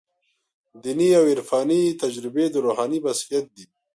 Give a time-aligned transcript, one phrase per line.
[0.83, 3.65] دیني او عرفاني تجربې د روحاني بصیرت دي.